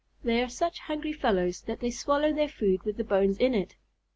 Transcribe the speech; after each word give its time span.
They 0.23 0.41
are 0.41 0.49
such 0.49 0.79
hungry 0.79 1.13
fellows 1.13 1.61
that 1.67 1.79
they 1.79 1.91
swallow 1.91 2.33
their 2.33 2.47
food 2.49 2.81
with 2.85 2.97
the 2.97 3.03
bones 3.03 3.37
in 3.37 3.53
it. 3.53 3.75